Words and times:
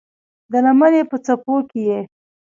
د 0.51 0.53
لمنې 0.65 1.01
په 1.09 1.17
څپو 1.25 1.55
کې 1.69 1.79
یې 1.89 1.99